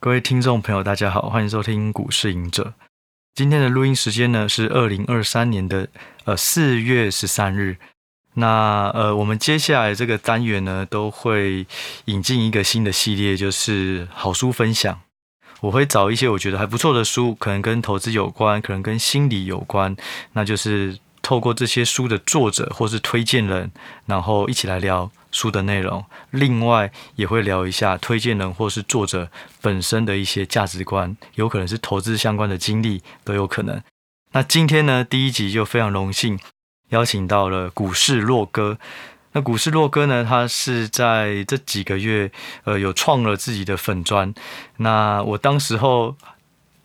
[0.00, 2.72] 各位听众朋友，大家好，欢迎收听股市赢者。
[3.34, 5.88] 今天的录音时间呢是二零二三年的
[6.24, 7.78] 呃四月十三日。
[8.34, 11.66] 那呃，我们接下来这个单元呢都会
[12.04, 15.00] 引进一个新的系列，就是好书分享。
[15.62, 19.96] 我会找一些我觉得还不错的书，可能跟投资有关，可能跟心理有关，
[20.34, 23.72] 那就是透过这些书的作者或是推荐人，
[24.06, 25.10] 然后一起来聊。
[25.30, 33.82] 书的内容，另外也会聊一下推荐人或是作者本身的一些价值观，有可能是投资相关的经历都有可能。
[34.32, 36.38] 那今天呢，第一集就非常荣幸
[36.90, 38.78] 邀请到了股市洛哥。
[39.32, 42.30] 那股市洛哥呢，他是在这几个月
[42.64, 44.32] 呃有创了自己的粉专。
[44.78, 46.16] 那我当时候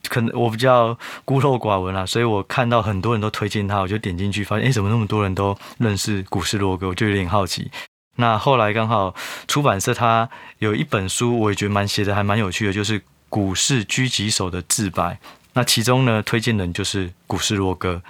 [0.08, 7.70] 可能我比较孤陋寡闻啦，所以我看到很多人都推荐他，我就点进去发现，哎，怎么那么多人都认识股市洛哥，我就有点好奇。
[8.16, 9.14] 那后来刚好
[9.48, 10.28] 出版社他
[10.58, 15.18] 有一本书，我也觉得蛮写的还蛮有趣的，就是股市狙击手的自白。
[15.54, 18.02] 那其中呢，推荐人就是股市洛哥。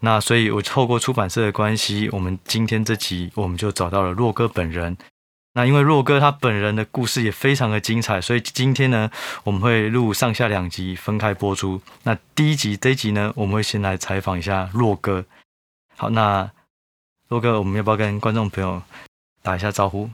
[0.00, 4.96] 那所以我透过出版社的关系，我们今天这集我们就找到了洛哥本人。
[5.54, 9.10] 那因为洛哥他本人的故事也非常的精彩，所以今天呢，
[9.44, 11.80] 我们会录上下两集分开播出。
[12.04, 15.24] 那第一集这一集呢，我们会先来采访一下洛哥。
[15.96, 16.50] 好，那
[17.28, 18.82] 洛哥，我们要不要跟观众朋友
[19.42, 20.08] 打一下招呼，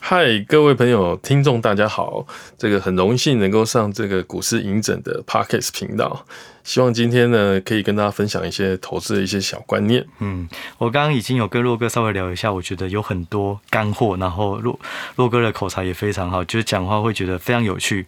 [0.00, 2.26] 嗨，各位朋友、听众，大家好！
[2.56, 6.24] 这个很荣幸能够上这个股市隐诊的 Podcast 频道，
[6.62, 10.06] 希望今天呢可以跟大家分享一些投资的一些小观念。
[10.20, 10.48] 嗯，
[10.78, 14.80] 我刚刚已经有跟洛哥稍微聊一下，我觉得有很多干货，然后洛
[15.16, 18.06] 洛哥的口才也非常好，就是讲话会觉得非常有趣。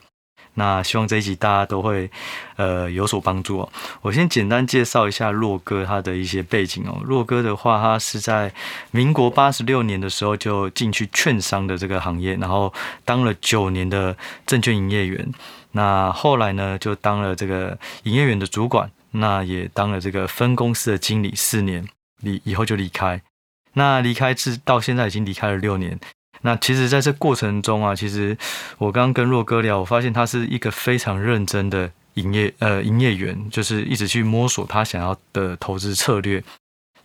[0.59, 2.11] 那希望这一集大家都会，
[2.57, 3.73] 呃，有所帮助哦。
[4.01, 6.99] 我先简单介绍一下洛哥他的一些背景哦。
[7.05, 8.53] 洛哥的话，他是在
[8.91, 12.73] 民国八十六年的时候就进去券商的这个行业，然后
[13.05, 15.31] 当了九年的证券营业员。
[15.73, 21.87] 那后来呢，就当了这个营业员的主管，那也当了这个分公司的经理四年，
[22.23, 23.21] 离以后就离开。
[23.75, 26.01] 那离开至到现在已经离开了六年。
[26.43, 28.37] 那其实，在这过程中啊，其实
[28.79, 36.43] 我刚刚跟洛哥聊，我发现他是一个非常认真的营业呃营业员，就是一直去摸索他想要的投资策略。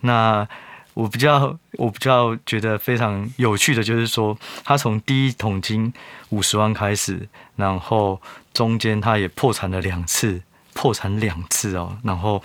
[0.01, 0.47] 那
[0.93, 5.91] 我比较我比较觉得非常有趣的就是说，他从第一桶金
[6.29, 8.21] 五十万开始，然后
[8.53, 10.41] 中间他也破产了两次。
[10.73, 12.41] 破产两次哦，然后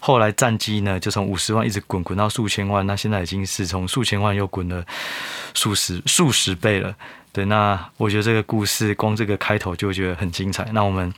[0.00, 4.84] 后来战绩呢，就从五十万一直滚滚到数千万，那现在已经是从数千万又滚了
[5.54, 6.94] 数十数十倍了。
[7.32, 10.68] 对，那我觉得这个故事光这个开头就觉得很精彩。
[10.72, 11.12] 那我们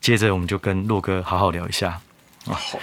[0.00, 2.00] 接着我们就跟洛哥好好聊一下
[2.46, 2.52] 啊。
[2.52, 2.78] 好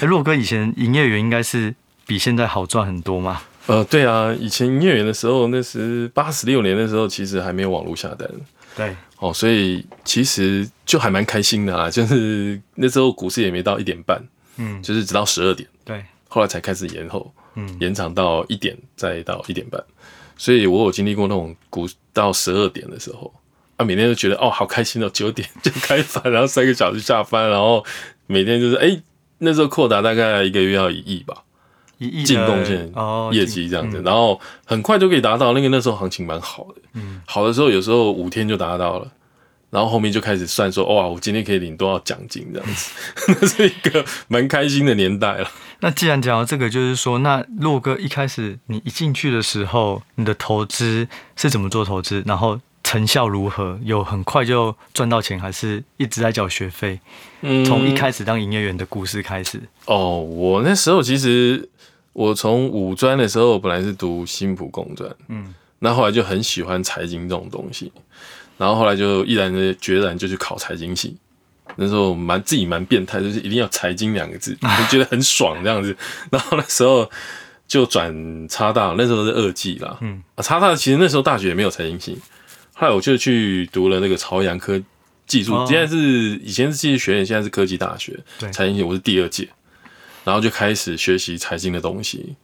[0.00, 1.74] 的，洛哥以前营业员应该是
[2.06, 3.42] 比现在好赚很多吗？
[3.66, 8.28] 呃，对啊，以前营业员的时候，那时八十六年的时候，其实还没有网络下单。
[8.76, 14.22] 对，哦，所以其实就还蛮开心的啊，就是那时候股市也没到一点半，
[14.58, 19.82] 嗯，就是直到十二点，对，后来才开始延后，嗯，延长到一点，再到一点半，
[20.36, 23.32] 所以我有经历过那种股到十二点的时候，
[23.78, 27.82] 啊，每天都觉得哦，好开心哦，九点就开盘，然后三个小时下班，然后
[28.26, 29.00] 每天就是哎，
[29.38, 31.42] 那时候扩达大概一个月要一亿吧。
[32.24, 32.92] 净贡献
[33.32, 35.52] 业绩这样子，然后很快就可以达到。
[35.52, 39.08] 那个那时候行情蛮好的，嗯，好的时候有时候五天就达到了，
[39.70, 42.92] 然后后面就开始算说，哇，我今天可以领多少奖金这样子，
[43.40, 45.50] 那是一个蛮开心的年代了。
[45.80, 52.22] 那既然讲到这个，就是说，那洛哥一开始你一进去的时候，你的投资是怎么做投资？
[52.26, 53.78] 然后成效如何？
[53.82, 57.00] 有很快就赚到钱，还是一直在缴学费？
[57.40, 59.60] 嗯，从一开始当营业员的故事开始。
[59.86, 61.68] 哦，我那时候其实。
[62.18, 67.92] 我从五专的时候，本来是读新埔工专，嗯，那后来就很喜欢财经这种东西，
[68.56, 71.14] 然后后来就毅然决然就去考财经系。
[71.74, 75.94] 那时候蛮自己蛮变态，就是一定要财经两个字， 就觉得很爽这样子。
[76.32, 77.06] 然后那时候
[77.68, 82.18] 就转差大，那时候是二技啦，嗯，啊，插大其实那时候大学也没有财经系，
[82.78, 84.80] 后来我就去读了那个朝阳科
[85.26, 85.96] 技术，现在是
[86.44, 89.48] 以前是技术学院，现在是科技大学，对，财经系我是第二届。
[90.24, 92.34] 然后就开始学习财经的东西，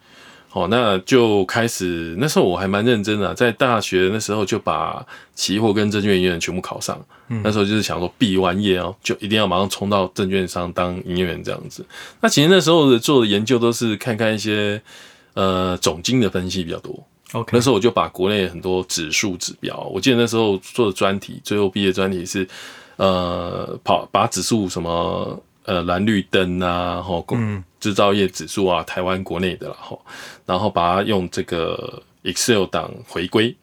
[0.48, 6.98] 好，那就开始那时候我还蛮认真的，在大学那时候就把期货跟证券营业员全部考上。
[7.42, 11.84] 那时候就是想说毕完业哦，就一定要马上冲到证券商当营业员这样子。
[12.20, 14.80] 那其实那时候的做的研究都是看看一些
[15.34, 17.04] 呃总经的分析比较多。
[17.32, 22.48] OK，那时候我就把国内很多指数指标，我记得那时候做的专题，最后毕业专题是
[22.96, 25.42] 呃跑把指数什么。
[25.64, 27.24] 呃，蓝绿灯啊，吼，
[27.78, 30.02] 制造业指数啊，台湾国内的然后，
[30.44, 33.54] 然后把它用这个 Excel 档回归，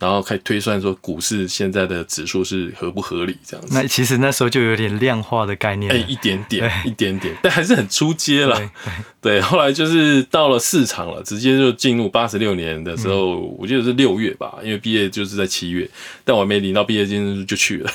[0.00, 3.74] 然后可以推算说股市现在的指数是合不合理这样子。
[3.74, 8.58] 那其实那时候就有点量化的概念，哎，一点点，一点点，但还是很出街了。
[9.20, 15.86] 对，后来就是到了市场了，直接就进入八十六年的时候，嗯、我记得是六月吧，因为毕业就是在七月，
[16.24, 17.92] 但我还没领到毕业金就去了。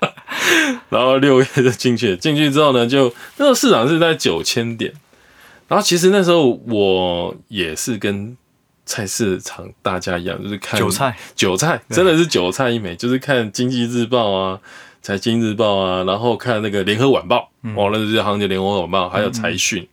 [0.90, 4.92] 然后六月就进去了，进去之后呢，就那时候市场是在九千点，
[5.66, 8.36] 然后其实那时候我也是跟。
[8.90, 14.58] 菜市场大家一样，就是看韭菜，韭菜真的是韭菜一枚，就是看经济日报啊、
[15.00, 19.86] 财经日报啊，然后看那个联合晚报，嗯、哦，那这行就联合晚报，还有财讯，嗯、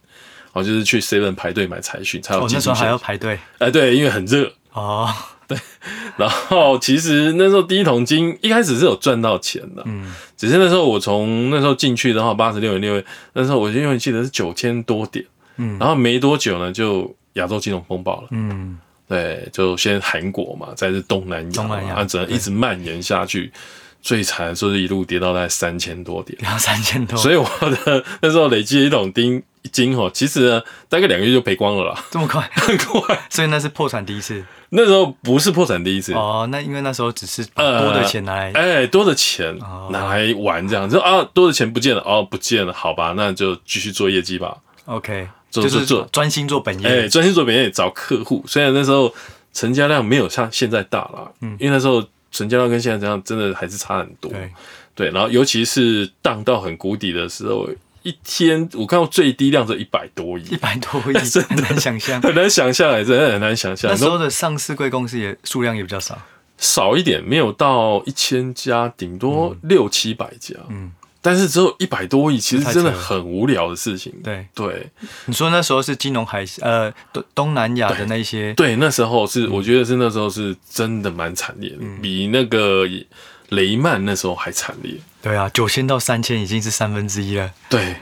[0.53, 2.41] 哦，就是去 seven 排队买财讯，才有。
[2.49, 4.51] 那时候还要排队，哎、欸，对，因为很热。
[4.73, 5.07] 哦，
[5.47, 5.55] 对。
[6.17, 13.03] 然后其实那时候第一桶金一开始是有赚到钱的，嗯，只是那时候我从那时候进去的话，八十六点六，
[13.33, 15.23] 那时候我就因为记得是九千多点，
[15.57, 18.79] 嗯，然后没多久呢，就亚洲金融风暴了，嗯。
[19.07, 23.47] 对，就先韩国嘛，再是东南亚，它只能一直蔓延下去。
[23.47, 23.51] 对
[23.99, 27.17] 最惨就是一路跌到在三千多点，然后三千多。
[27.17, 32.05] 所以我的那时候累积一桶金金哦，其实呢大概两个月就赔光了啦。
[32.09, 32.49] 这么快？
[32.53, 33.19] 很快。
[33.29, 34.41] 所以那是破产第一次。
[34.69, 39.57] 那时候不是破产第一次哦，那因为那时候只是多的钱拿来，哎、呃欸，多的钱
[39.89, 44.55] 拿来玩这样，就啊，多的钱不见了，哦，不见了，好吧，那就继续做业绩吧。
[44.85, 45.27] OK。
[45.49, 48.43] 就是做专心做本业，哎，专心做本业找客户。
[48.47, 49.13] 虽然那时候
[49.53, 54.51] 成交量没有像现在大了，嗯，因为那时候成交量跟现在这样真的还是差很多，对，
[54.93, 55.09] 对。
[55.11, 57.67] 然后尤其是荡到很谷底的时候，
[58.03, 63.89] 一天我看到最低量就一百多亿，一百多亿， 真的很难想象，很难想象，真的很难想象。
[63.91, 66.21] 那时候的上市贵公司也数量也比较少，
[66.57, 70.91] 少一点，没有到一千家，顶多六七百家，嗯。
[71.21, 74.13] 但是只有一百多亿，其实真的很无聊的事情。
[74.23, 74.89] 对对，
[75.25, 82.87] 你说那时候是金融海呃东东南亚的那些，对，那时候是我觉得是那时候是真的蛮惨烈的，比那个
[83.49, 84.93] 雷曼那时候还惨烈。
[85.21, 87.51] 对啊，九千到三千已经是三分之一了。
[87.69, 87.95] 对，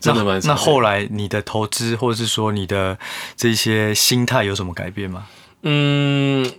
[0.00, 0.48] 真的蛮惨。
[0.48, 2.98] 那后来你的投资或者是说你的
[3.36, 5.26] 这些心态有什么改变吗？
[5.62, 6.50] 嗯。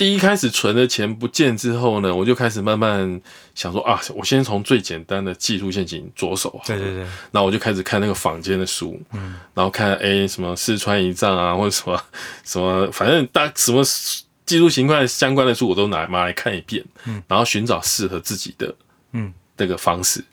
[0.00, 3.20] 第一开始存的钱不见之后呢，我就开始慢慢
[3.54, 6.58] 想说啊，我先从最简单的技术陷阱着手。
[6.64, 7.06] 对对对。
[7.32, 12.02] 那我就开始看那个坊间的书，嗯，然后看哎什么四川一仗啊， 或者什么
[12.44, 13.82] 什么，反正大什么
[14.46, 18.74] 技术情况相关的书我都拿拿来看一遍，嗯，然后寻找适合自己的
[19.12, 20.24] 嗯那个方式，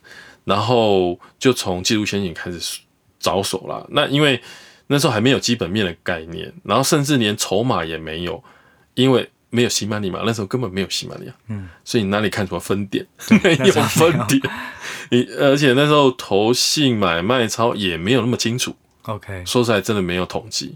[0.46, 2.80] 然后就从技术陷阱开始
[3.20, 3.86] 着手了。
[3.90, 4.42] 那因为
[4.88, 8.42] 那时候还没有基本面的概念，然后甚至连筹码也没有，
[8.94, 9.30] 因为。
[9.50, 10.22] 没有吸满你嘛？
[10.26, 13.06] 那时候根本没有吸满你啊，嗯，所以你哪里看什么分点？
[13.44, 14.42] 没有分点，
[15.10, 18.76] 你而且那时候投信买卖超也没有那么清楚。
[19.04, 20.76] OK，说出来真的没有统计，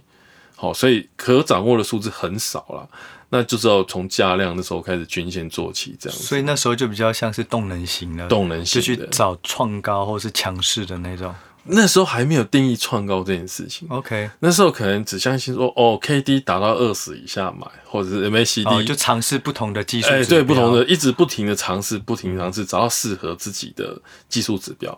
[0.56, 2.90] 好，所以可掌握的数字很少了。
[3.34, 6.26] 那就知道从价量那时候开始均线做起，这样子。
[6.26, 11.34] 所以那时候就比较像是动能型的，动能型就去找创高或是强势的那种。
[11.64, 13.88] 那时候还没有定义创高这件事情。
[13.90, 20.10] OK，那时候可能只相信说，哦，K D 达到二十以下买，或者是 M A C D，哦，就尝试不同的技术。
[20.10, 24.98] 哎，对，不同的，一直不停的尝试，不停尝试，找到适合自己的技术指标。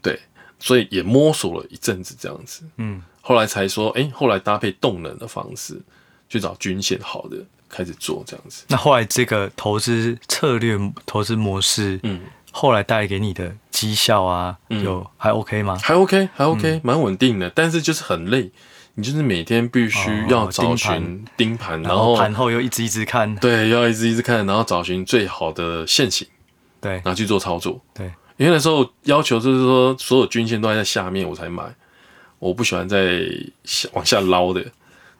[0.00, 0.18] 对，
[0.58, 2.62] 所以也摸索了一阵子这样子。
[2.76, 5.80] 嗯，后来才说，哎，后来搭配动能的方式
[6.28, 7.38] 去找均线好的
[7.68, 8.64] 开始做这样子。
[8.68, 12.20] 那后来这个投资策略、投资模式，嗯。
[12.56, 15.76] 后来带给你的绩效啊，有还 OK 吗？
[15.82, 17.50] 还 OK，还 OK，蛮稳定的。
[17.50, 18.52] 但是就是很累，
[18.94, 26.26] 你就是每天必须要找寻盯盘，然后盘后又一直一直看，对，要一直一直看，然后找寻最好的线型，
[26.80, 28.08] 对，然后去做操作，对。
[28.36, 31.64] 因为那时候要求就是说，所有均线都在下面我才买，
[32.38, 33.20] 我不喜欢在
[33.92, 34.64] 往下捞的，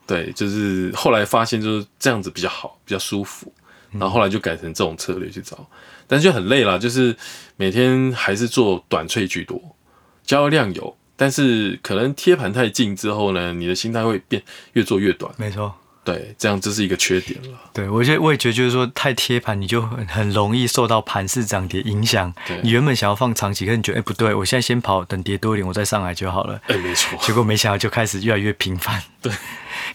[0.07, 3.51] 对，就是后来发现就是这样子比较好，比较舒服，
[3.99, 5.67] 然后后来就改成这种策略去找。
[6.07, 7.15] 但是就很累了，就是
[7.57, 9.59] 每天还是做短脆居多，
[10.23, 15.33] 交易量有，但是可能贴盘太近之后呢，你的心态会变越做越短。
[15.37, 15.73] 没错，
[16.03, 17.57] 对，这样这是一个缺点了。
[17.73, 22.31] 对，我觉得我也觉得就是说太贴盘，你就很很容易受到盘势涨跌影响。
[22.47, 26.61] 对你原本想要放长期，可是你觉得哎、欸、不对，我现在先跑，等跌多一点我再上来就好了。
[26.67, 27.17] 哎、欸，没错。
[27.23, 29.01] 结果没想到就开始越来越频繁。
[29.23, 29.33] 对。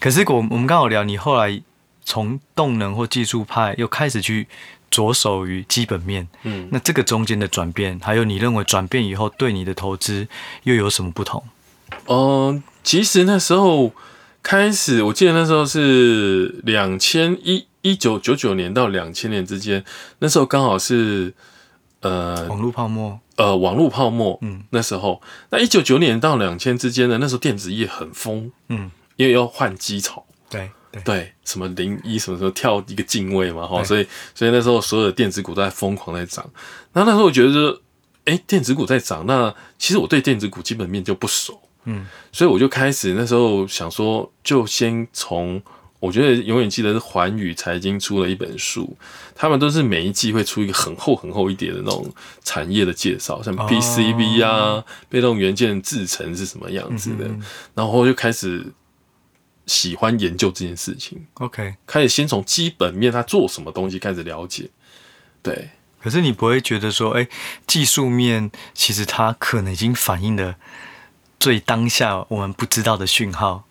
[0.01, 1.61] 可是我我们刚好聊，你后来
[2.03, 4.47] 从动能或技术派又开始去。
[4.91, 10.27] 着手于基本面，嗯，那这个中间的转变，还有你认为转变以后对你的投资
[10.63, 11.41] 又有什么不同？
[12.07, 13.93] 嗯、呃，其实那时候
[14.43, 19.81] 开始，我记得那时候是两千一一九九九年到两千年之间，
[20.19, 21.33] 那时候刚好是
[22.01, 30.69] 呃网络泡沫，呃网络泡沫，嗯，那时候那一九九年到两千之间呢那时候电子业很疯，嗯，因为要换机槽，对。
[30.91, 36.47] 对，对，什么零一什么时候跳一个进位嘛，哈，所以所以那时候所有的电子股都在疯狂在涨。
[36.93, 37.81] 那那时候我觉得说，
[38.25, 45.61] 哎，电子股在涨，那其实我对电子股基本面就不熟，嗯，所以我就开始那时候想说，就先从。
[46.01, 48.97] 我觉得永远记得是环宇财经出了一本书，
[49.35, 52.11] 他们都是每一季会出一个很厚很厚一叠的那种
[52.43, 57.39] 产业的介绍，像 PCB 啊、哦、被动元件制成是什么样子的，嗯、
[57.75, 58.65] 然后就开始
[59.65, 61.27] 喜欢研究这件事情。
[61.35, 64.69] OK，开始先从基本面他做什么东西开始了解。
[65.41, 67.27] 对，可是你不会觉得说，哎，
[67.65, 70.55] 技术面其实它可能已经反映了
[71.39, 73.65] 最当下我们不知道的讯号。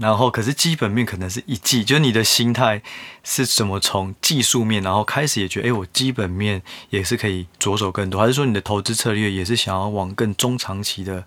[0.00, 2.82] 然后，可是基本面可能是一季，就是你的心态
[3.22, 11.24] 是怎么从技术面，然后开始也觉得，哎，我基本面也是可以着手更多，还是说你的投资策略也是想要往更中长期的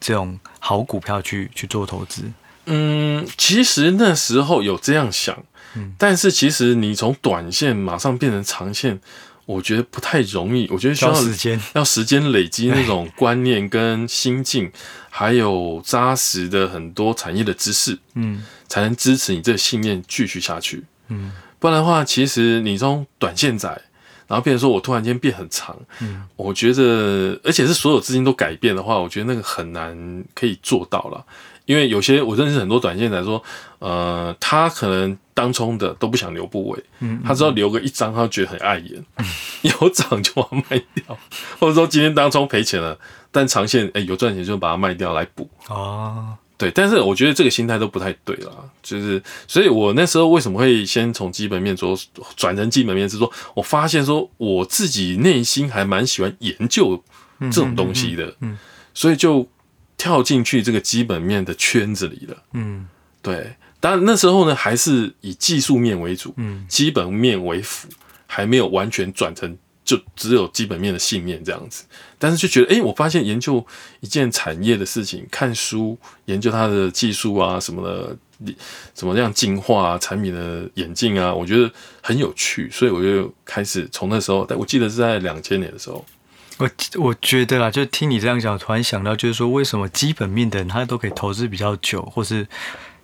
[0.00, 2.24] 这种好股票去去做投资？
[2.66, 5.44] 嗯，其实那时候有这样想，
[5.74, 9.00] 嗯，但是其实你从短线马上变成长线。
[9.46, 14.68] 我觉得不太容易，我觉得需要时间，要时间累积那种观念跟心境，
[15.08, 21.30] 还有扎实的很多产业的知识，嗯，才能支持你这个信念继续下去，嗯，
[21.60, 23.68] 不然的话，其实你从短线仔，
[24.26, 31.24] 然后变成说我突然间变很长，嗯，我觉得，而且是所有资金都改变的话，我觉得那个很难可以做到了。
[31.66, 33.42] 因为有些我认识很多短线仔说，
[33.80, 39.26] 呃，他可能当冲的都不想留部位，嗯，嗯，他知道留个一张，他就觉得很碍眼，嗯、
[39.62, 41.18] 有涨就把它卖掉，
[41.58, 42.96] 或者说今天当冲赔钱了，
[43.30, 45.50] 但长线哎、欸、有赚钱就把它卖掉来补。
[45.66, 51.98] 啊，对，但是我觉得这个心态都不太对啦，就是，所以我那时候为什么会先从基本面做
[52.36, 57.02] 转成基本面，是说我发现说我自己内心还蛮喜欢研究
[57.40, 58.58] 这种东西的，嗯，嗯，嗯，
[58.94, 59.48] 所以就。
[59.96, 62.86] 跳进去这个基本面的圈子里了，嗯，
[63.22, 67.88] 对，当然那时候呢还是以技术面为主，嗯，基本面为辅，
[68.26, 71.84] 还没有完全转成就只有基本面的信念这样子，
[72.18, 73.64] 但是就觉得，哎，我发现研究
[74.00, 78.54] 一件产业的事情，看书研究它的技术啊什么的，
[78.92, 81.70] 怎么样进化啊，产品的演进啊，我觉得
[82.02, 86.04] 很有趣，所以我就开始从那时候，但我记得是在两千年的时候。
[86.58, 92.48] 我我觉得啦，就听你这样讲，突然想到，就是说，为什么基本面的人他都可以投资比较久，或是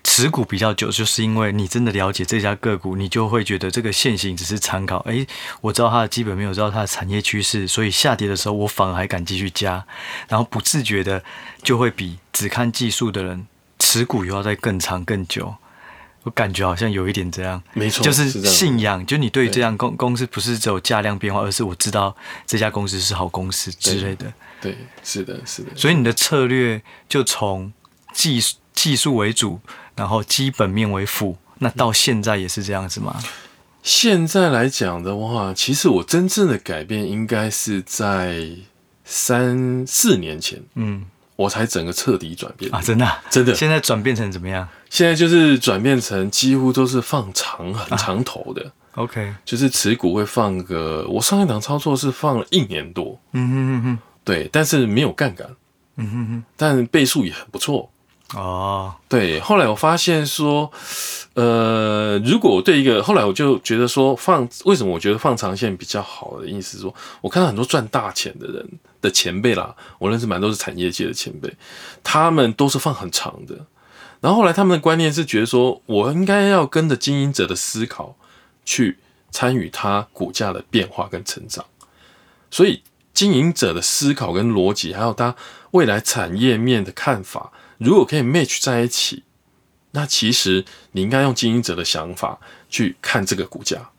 [0.03, 5.01] 持股比较久，就是因为你真的了解这家个股，你就会觉得这个现行只是参考。
[5.01, 5.27] 诶，
[5.61, 9.85] 我知道它的基本面，我知道它的产业趋势，所以下跌的时候，我反而还敢继续加，
[10.29, 11.23] 然后不自觉的
[11.63, 13.47] 就会比只看技术的人
[13.79, 15.55] 持股又要再更长更久。
[16.25, 22.15] 我感觉好像有一点这样，没错，就是信仰，就你对这样公公司不是只有价量变化，而是我知道
[22.47, 24.33] 这家公司是好公司之类的。
[24.61, 25.71] 对，是的，是的。
[25.75, 27.73] 所以你的策略就从
[28.15, 28.41] 技
[28.73, 29.59] 技术为主，
[29.97, 31.37] 然后基本面为辅。
[31.59, 33.21] 那到现在也是这样子吗？
[33.83, 38.49] 现在来讲的话，其实我真正的改变应该是在
[39.05, 40.63] 三四年前。
[40.77, 41.07] 嗯。
[41.43, 42.81] 我才整个彻底转变啊！
[42.81, 43.55] 真的，啊，真的。
[43.55, 44.67] 现在转变成怎么样？
[44.89, 48.63] 现在就是转变成几乎都是放长很长头的。
[48.93, 53.19] 啊、OK，就是持股会放个，我上一档操作是放了一年多。
[53.33, 55.47] 嗯哼哼哼，对，但是没有杠杆。
[55.97, 57.91] 嗯哼哼，但倍数也很不错。
[58.35, 60.73] 哦，对，后来我发现说，
[61.35, 68.67] 呃，如果我对一个，后来我就觉得说放，为什么我觉得放长线比较好的意思是说，我看到很多赚大钱的人
[69.03, 71.55] 的前辈啦，我认识蛮多是产业界的前辈，
[72.03, 73.55] 他们都是放很长的，
[74.23, 78.17] 然后后来他们的观念是觉得说，我应该要跟着经营者的思考
[78.65, 78.97] 去
[79.31, 81.67] 参与他股价的变化跟成长，
[82.51, 85.37] 所以经营者的思考跟逻辑，还有他
[85.73, 87.53] 未来产业面的看法。
[87.83, 89.23] 如果可以 match 在一起，
[89.93, 93.91] 那其实你应该用经营者的想法去看这个股价。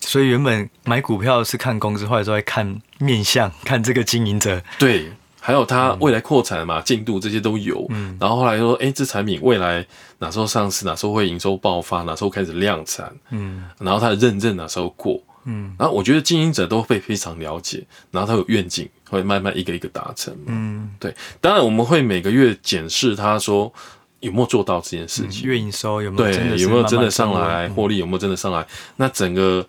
[0.00, 4.62] 所以原本买股票是看公司，后来都会看面相，看这个经营者。
[4.78, 5.10] 对，
[5.40, 7.84] 还有他未来扩产嘛，进度这些都有。
[7.90, 9.84] 嗯，然后后来说，哎，这产品未来
[10.18, 13.12] 哪时候上市，哪时候会营收爆发，哪时候开始量产。
[13.30, 15.20] 嗯，然后它的认证哪时候过。
[15.48, 20.36] 嗯，然后我觉得经营者都会非常了解，然后他有愿景，会慢慢一个一个达成。
[20.46, 21.14] 嗯，对。
[21.40, 23.72] 当然我们会每个月检视他说
[24.20, 28.66] 有没有做到这件事情，月营收有没有对，有没有真的上来，获利有没有真的上来。
[28.96, 29.66] 那整个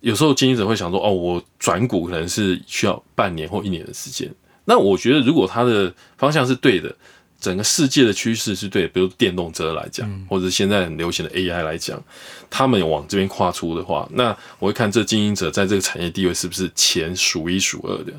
[0.00, 4.28] 有时候经营者会想说，哦，我转股可能是需要半年或一年的时间。
[4.64, 6.94] 那我觉得如果他的方向是对的。
[7.42, 12.00] 整个世界的趋势是对，比如电动车来讲，或者现在很流行的 AI 来讲，
[12.48, 14.28] 他们往这边跨出的话，那
[14.60, 18.12] 我会看这经营者在这个产业地位是不是前数一数二的。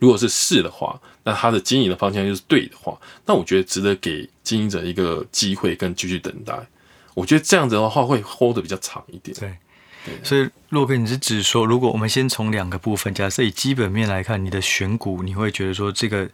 [0.00, 6.58] 如果是是的话，那他的经营的方向就是对的话，那我觉得值得给经营者一个机会跟继续等待。
[7.14, 9.36] 我觉得这样子的话会 hold 得比较长一点。
[9.38, 9.56] 对。
[10.22, 16.28] 所以，洛哥，你是指说，如果我们先从两个部分，假设以基本面来看，你的选股，你会觉得说，这个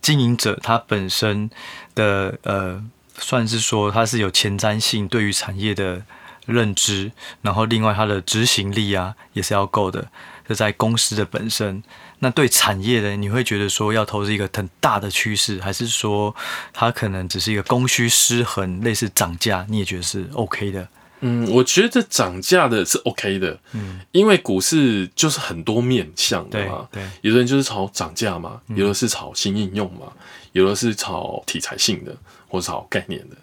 [0.00, 1.50] 经营者他本身
[1.94, 2.82] 的呃，
[3.18, 6.02] 算是说他是有前瞻性，对于产业的
[6.46, 7.10] 认知，
[7.42, 10.08] 然后另外他的执行力啊，也是要够的，
[10.48, 11.82] 就在公司的本身。
[12.20, 16.34] 那对产业的，你会觉得说要投资一个很大的趋势，还是说
[16.72, 20.88] 它可能只是一个供需失衡，类似涨价，你也觉得是 OK 的？
[21.20, 30.12] 嗯，我觉得涨价的是 OK 的，嗯，因为股市就是很多面向的嘛，对，对，有的人就是炒涨价嘛，有的是炒新应用嘛，
[30.52, 32.14] 有的是炒题材性的
[32.48, 33.36] 或者炒概念的。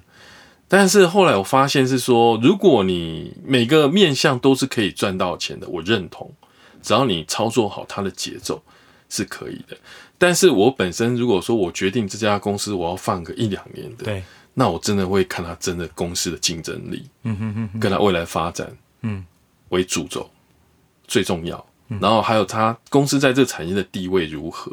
[0.67, 6.31] 但是后来我发现是说，如果你每个面向都是可以赚到钱的，我认同，
[6.81, 8.61] 只要你操作好它的节奏
[9.09, 9.75] 是可以的。
[10.17, 14.23] 但是我本身如果说我决定这家公司我要放个一两年的，对。
[14.55, 19.25] 那我真的会看他真的公司的竞争力，嗯哼哼，跟他未来发展，嗯，
[19.69, 20.29] 为主轴
[21.07, 21.65] 最重要，
[22.00, 24.72] 然后还有他公司在这个产业的地位如何，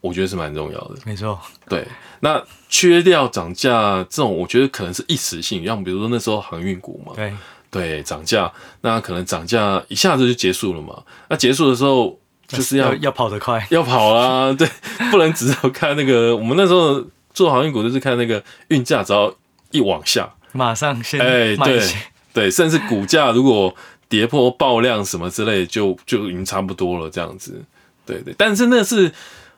[0.00, 0.96] 我觉得是蛮重要的。
[1.04, 1.86] 没错，对。
[2.18, 7.32] 那缺掉涨价这种，我觉得可能是一时性，像比如说那时候航运股嘛，对
[7.70, 11.00] 对，涨价，那可能涨价一下子就结束了嘛。
[11.28, 12.18] 那结束的时候
[12.48, 14.68] 就是要要跑得快，要跑啦，对，
[15.12, 17.06] 不能只有看那个我们那时候。
[17.32, 19.34] 做航运股就是看那个运价，只要
[19.70, 21.88] 一往下，马上先哎，对
[22.32, 23.74] 对，甚至股价如果
[24.08, 27.62] 跌破爆量什么之类，就就已经差不多了这样子。
[28.04, 29.12] 对对，但是那是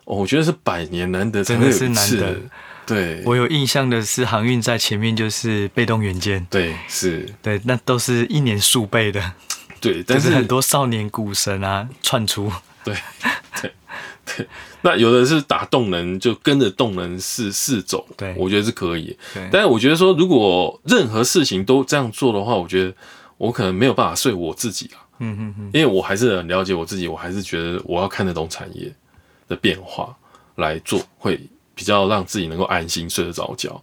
[0.05, 2.35] 我觉得是百年难得，真的是难得。
[2.85, 9.31] 对，我有印象的是航运在前面就是被动元件，对，是，对，那都是一年数倍的。
[9.79, 12.51] 对，但是很多少年股神啊窜出，
[12.83, 12.93] 对
[14.25, 14.47] 对 对。
[14.81, 19.17] 那有的是打动能，就跟着动能是是走，对，我觉得是可以。
[19.33, 22.93] 对，但是我觉得说，如果任何事情都这样做的话，我觉得
[23.37, 24.99] 我可能没有办法睡我自己啊。
[25.19, 28.93] 嗯嗯嗯，因为我还是很了解我自己，我还是觉得我要看得懂产业
[29.47, 30.13] 的变化
[30.55, 31.39] 来做，会
[31.73, 33.81] 比较让自己能够安心睡得着觉，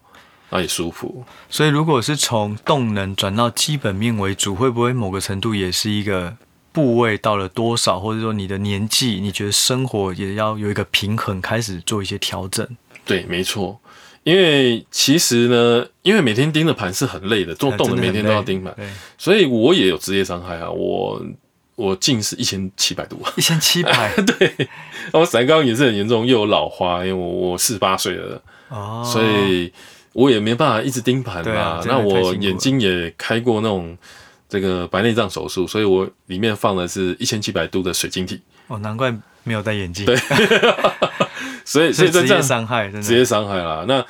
[0.50, 1.24] 那也舒服。
[1.48, 6.36] 所以，如果是从动能转到基本面为主，会不会某个程度也是一个？
[6.72, 12.66] 部位到了多少，或者说你的年纪，你觉得生活也要有一个平衡，开始做一些调整。
[13.04, 13.80] 对，没错。
[14.22, 18.74] 因为其实呢，因为每天盯着盘是很累的，做动的每天都要盯盘，
[19.18, 20.70] 所以我也有职业伤害啊。
[20.70, 21.20] 我
[21.74, 24.68] 我近视一千七百度， 一千七百， 对。
[25.12, 29.72] 我散光也是很严重，又有老花，因为我我四十八岁了，哦，所以
[30.12, 31.82] 我也没办法一直盯盘嘛。
[31.86, 33.96] 那我眼睛也开过那种。
[34.50, 38.40] 这个白内障手术，所以我里面放的是一千七百度的水晶体。
[38.66, 40.04] 哦，难怪没有戴眼镜。
[40.04, 40.16] 对，
[41.64, 43.84] 所以所以这样伤害，真的直接伤害啦。
[43.86, 44.04] 那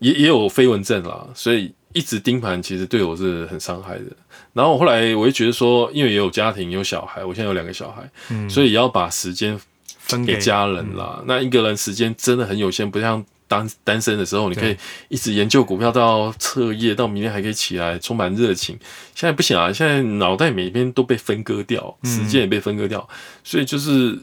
[0.00, 4.04] 也也有飞蚊症啦，所以一直盯盘其实对我是很伤害的。
[4.52, 9.58] 然后后来我就觉得说，因为也有家庭有小孩，我现在有两个小孩，嗯，所以也要把时间
[9.98, 11.16] 分给家人啦。
[11.20, 13.24] 嗯，那一个人时间真的很有限，不像。
[13.48, 14.76] 当单身的时候，你可以
[15.08, 18.78] 一直研究股票到彻夜，到明天还可以起来，充满热情。
[19.14, 23.08] 现在不行啊，现在脑袋每天都被分割掉，时间也被分割掉，
[23.44, 24.18] 所以就是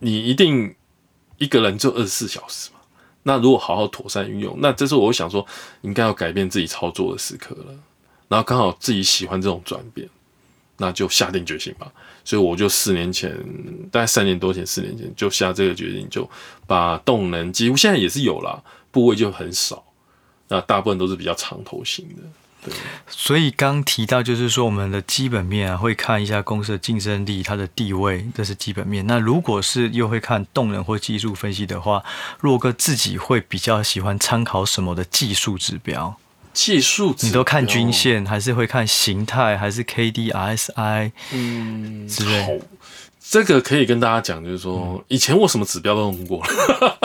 [0.00, 0.74] 你一定
[1.38, 2.80] 一个人就二十四小时嘛。
[3.22, 5.46] 那如果好好妥善运用，那这时候我想说，
[5.82, 7.74] 应该要改变自己操作的时刻了。
[8.28, 10.08] 然后刚好自己喜欢这种转变，
[10.78, 11.92] 那就下定决心吧。
[12.24, 13.30] 所以我就四年前，
[13.90, 16.28] 大概三年多前，四年前就下这个决定，就
[16.66, 19.84] 把动能几乎现在也是有啦，部位就很少，
[20.48, 22.22] 那大部分都是比较长头型的。
[22.62, 22.74] 对，
[23.08, 29.06] 所以刚提到就是说，我们的基本面啊，会看一下公司的竞争力、它的地位，这是基本面。
[29.06, 32.04] 那如果是又会看动能或技术分析的话，
[32.40, 36.18] 洛哥自己会比较喜欢参考什么的技术指标？
[36.52, 41.12] 技术你都看均线，还是会看形态，还是 K D R S I？
[41.32, 42.42] 嗯，之类。
[42.42, 42.52] 好，
[43.20, 46.98] 这个可以跟大家讲，就是说，嗯、以前我什么指标都用过了。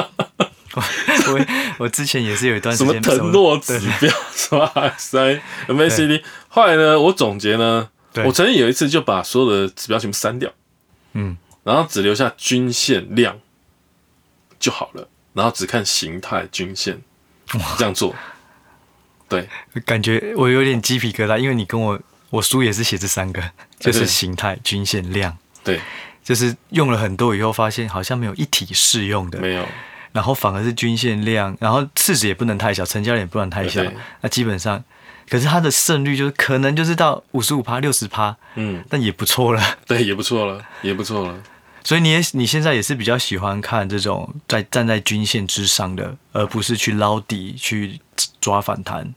[1.27, 1.45] 我
[1.79, 6.23] 我之前也是有一段时间什么腾落指标，什么 S I、M A C D。
[6.49, 7.89] 后来呢，我总结呢，
[8.25, 10.51] 我曾经有一次就把所有的指标全部删掉，
[11.13, 13.39] 嗯，然后只留下均线量
[14.59, 17.01] 就好了，然后只看形态均线，
[17.77, 18.13] 这样做。
[19.27, 19.47] 对，
[19.85, 23.41] 感觉我有点鸡皮疙瘩，因为你跟我，我书也是写这三个，
[23.79, 25.35] 就是形态、均线、量。
[25.63, 25.81] 对，
[26.23, 29.65] 就是用了很多以后，发现好像没有一体适用的，没有。
[30.11, 33.83] 然后反而是均线量，然后市值也不能太小，成交量也不能太小。
[34.21, 34.81] 那基本上，
[35.29, 39.77] 可是它的胜率就是可能就是到五十五趴、六十趴，嗯，但也不错了。
[39.85, 41.37] 对，也不错了，也不错了。
[41.85, 48.01] 所以你也你现在也是比较喜欢看这种在站在均线之上的，而不是去捞底去
[48.41, 49.13] 抓反弹。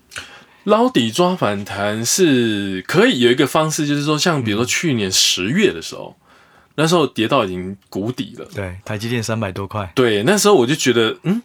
[0.64, 6.26] 捞底抓反弹是可以有一个方式，就是说，像比如说去年十月的时候，嗯、
[6.74, 8.46] 那时候跌到已经谷底了。
[8.54, 9.90] 对，台积电三百多块。
[9.94, 11.40] 对，那时候我就觉得，嗯，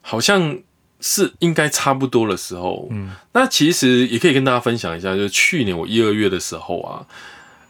[0.00, 0.58] 好像
[0.98, 2.88] 是应该差不多的时候。
[2.90, 7.04] 嗯，那其实也可以跟大家分享一下，就是去年我一二月的时候啊，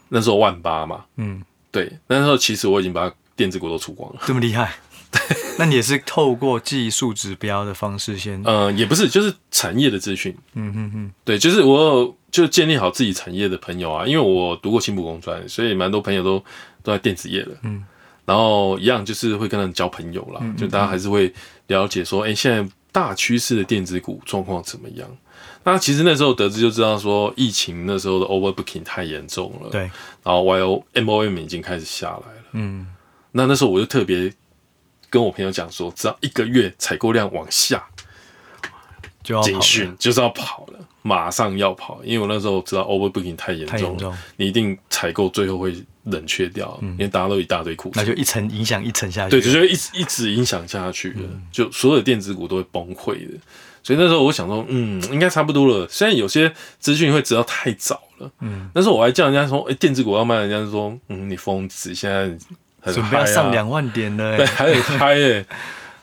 [0.07, 1.03] 那时候万八嘛。
[1.17, 4.21] 嗯，对，那时候其实我已经把电子股都出光了。
[4.25, 4.75] 这么厉害？
[5.11, 5.21] 对，
[5.57, 8.41] 那你也是透过技术指标的方式先？
[8.43, 10.35] 呃，也不是，就是产业的资讯。
[10.53, 16.37] 嗯哼哼，对，就是我就建立好自己产业的朋友啊，因为我读过新埔工专，所以蛮多朋友都
[16.83, 17.51] 都在电子业的。
[17.63, 17.83] 嗯，
[18.25, 21.33] 然后一样就是会跟他们交朋友啦，嗯嗯嗯，就大家还是会
[21.67, 25.07] 了解说，哎、欸，现在大趋势的电子股状况怎么样？
[25.63, 29.69] 那其实那时候得知就知道说，疫情那时候的 overbooking 太严重了。
[29.69, 29.81] 对，
[30.23, 32.43] 然后 YO MOM 已经开始下来了。
[32.53, 32.87] 嗯，
[33.31, 34.33] 那那时候我就特别。
[35.11, 37.83] 跟我朋友讲说，只要一个月采购量往下，
[39.21, 53.37] 就要警讯就是要跑了，马上要跑，因为我那时候知道 overbooking 太严重了，你一定采购最后会冷却掉，嗯，因为大家都一大堆库存，那就一层影响一层下去，对，就就一直一直影响下去的，嗯，就所有的电子股都会崩溃的。
[53.83, 55.87] 所以那时候我想说，嗯，应该差不多了。
[55.89, 62.37] 虽然有些资讯会知道太早了，嗯，但是我还叫人家说，哎，电子股要卖，人家说，嗯，你疯子，现在。
[62.81, 65.45] 啊、准备要上两万点了，对，还得开耶。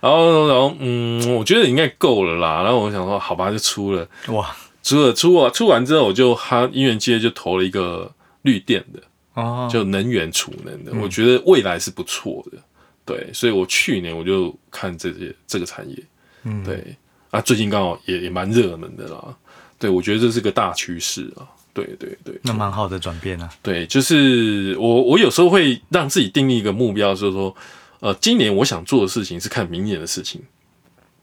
[0.06, 2.62] 然后，然后，嗯，我觉得应该够了啦。
[2.62, 4.06] 然后我想说，好吧，就出了。
[4.28, 8.10] 哇，出了，出了，出完之后，我就哈，因缘机会就投了一个
[8.42, 9.00] 绿电的，
[9.34, 11.00] 哦，就能源储能的，嗯。
[11.02, 12.58] 我觉得未来是不错的，
[13.04, 15.96] 对，所以我去年我就看这些这个产业，
[16.44, 16.96] 嗯，对，
[17.30, 19.34] 啊，最近刚好也也蛮热门的啦，
[19.78, 21.42] 对，我觉得这是个大趋势啊。
[21.76, 23.50] 对对对，那蛮好的转变啊。
[23.60, 27.54] 对，就是我我有时候会让自己定立一个目标，就是说，
[28.00, 30.42] 呃，今年我想做的事情是看明年的事情。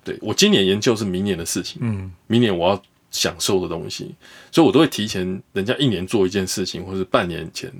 [0.03, 4.13] 对，我今年研究是明年的事情，嗯，明年我要享受的东西，
[4.51, 7.71] 所以我都会提前人家一年做一件事情，或是半年前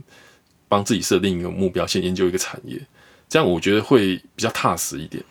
[0.69, 2.79] 帮自己设定一个目标，先研究一个产业，
[3.27, 5.23] 这样我觉得会比较踏实一点。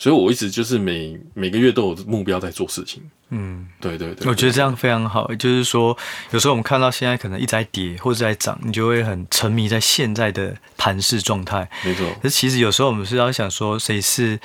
[0.00, 3.02] 所以我一直就是每每个月都有目标在做事情。
[3.28, 5.32] 嗯，对对对，我觉得这样非常好。
[5.34, 5.94] 就是说，
[6.30, 11.68] 有时候我们看到现在可能一直在跌或者在涨，你就会很沉迷在现在的盘势状态。
[11.84, 12.10] 没错。
[12.22, 14.40] 可是其实有时候我们是要想说，谁是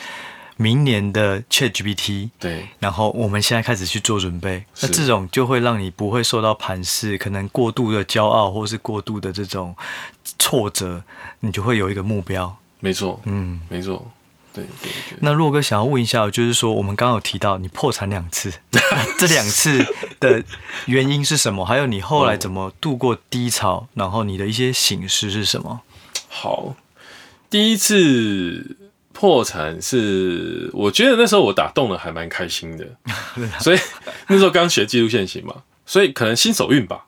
[0.57, 2.31] 明年的 ChatGPT？
[2.37, 2.67] 对。
[2.79, 9.73] 然后我们现在开始去做准备，那这种就会让你不会受到盘势可能过度的骄傲，或是过度的这种
[10.37, 11.01] 挫折，
[11.39, 12.53] 你就会有一个目标。
[12.81, 13.21] 没错。
[13.23, 14.11] 嗯，没错。
[14.55, 18.53] 对对对，那洛哥想要问一下，就是说我们刚刚有提到你破产两次，
[19.19, 19.85] 这两次
[20.19, 20.41] 的
[20.85, 21.65] 原因是什么？
[21.65, 23.87] 还有你后来怎么度过低潮？
[23.93, 25.81] 然后你的一些形式是什么？
[26.29, 26.75] 好，
[27.49, 28.77] 第一次
[29.11, 32.87] 破产是我觉得那时候我打动了，还蛮开心的，
[33.59, 33.79] 所以
[34.27, 37.05] 那时候刚学技术线型嘛，所以可能新手运吧，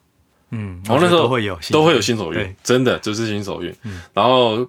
[0.52, 4.68] 嗯，然后那时候都会有都会有新手运，真的就是新手运，嗯，然后。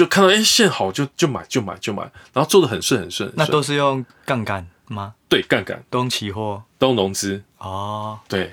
[0.00, 3.30] 就看到哎、欸，线好就就买就买就买，然后做的很顺很顺。
[3.36, 5.12] 那都是用杠杆吗？
[5.28, 5.84] 对，杠杆。
[5.90, 7.42] 都用期货，都用融资。
[7.58, 8.50] 哦，对。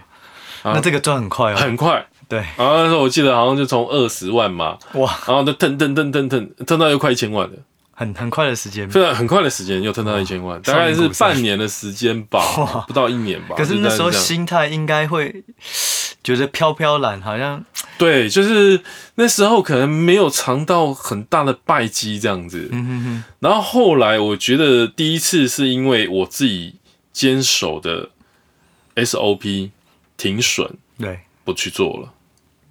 [0.66, 1.56] 那这个赚很快哦。
[1.56, 2.06] 很快。
[2.28, 2.40] 对。
[2.58, 7.54] 然后那时候我记得好像就从二十万嘛，哇，然后就腾腾腾腾腾腾到又快一千万了。
[7.94, 12.40] 很很快的时间，非常很快的时间又腾到一千万，大概是半年的时间吧，
[12.86, 13.56] 不到一年吧。
[13.58, 15.44] 可是那时候心态应该会
[16.36, 17.64] 觉得飘飘然，好像。
[17.98, 18.82] 对，就是
[19.16, 23.24] 那时候可能没有尝到很大的败绩这样子，嗯哼哼。
[23.40, 26.76] 然后后来我觉得第一次是因为我自己
[27.12, 28.10] 坚守的
[28.96, 29.72] SOP
[30.16, 32.14] 停损，对，不去做了，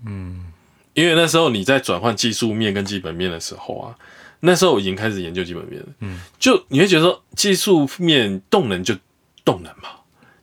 [0.05, 0.47] 嗯，
[0.95, 3.97] 因为那时候你在转换技术面跟基本面的时候啊，
[4.41, 8.95] 那时候我已经开始研究基本面了，嗯，就你会觉得说技术面动能就
[9.45, 9.89] 动能嘛，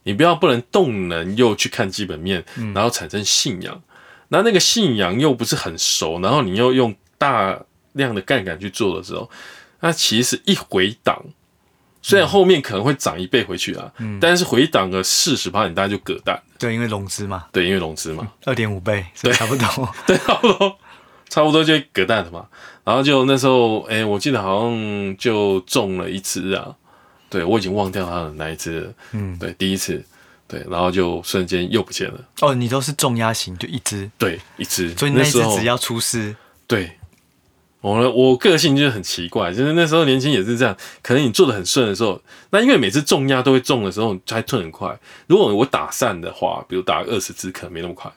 [0.04, 3.82] 你不要不能动能又去看基本面，然后产生信仰。
[4.30, 7.60] 那那个信仰又不是很熟，然后你又用大
[7.92, 9.30] 量的杠杆去做的时候，
[9.82, 11.24] 那其实一回档，
[12.02, 16.42] 虽然后面可能会涨一倍回去啊，嗯、但是回档个四十趴，你大概就割蛋。
[16.58, 17.46] 对，因为融资嘛。
[17.52, 18.28] 对，因为融资嘛。
[18.46, 19.68] 二点五倍，所以差不多。
[20.08, 20.78] 对，差不多，
[21.30, 22.48] 差不多就割蛋了嘛。
[22.84, 26.76] 然后就那时候，哎、欸，我记得好像就中了一只啊。
[27.34, 28.94] 对，我已经忘掉它的那一只了。
[29.14, 30.04] 嗯，对，第一次。
[30.46, 32.20] 对，然后就瞬间又不见了。
[32.42, 34.94] 哦，你都是重压型，就一只，对，一只。
[34.96, 36.36] 所以那一只只要出事，
[36.68, 36.92] 对。
[37.82, 40.78] 我呢，我个性就是很奇怪，就是那时候年轻也是这样。
[41.02, 44.96] 可能你做的很顺的时候，那因为每次重压都会重的时候，才吞很快。
[45.28, 48.12] 如果我打散的话，比如打二十只，可能没那么快。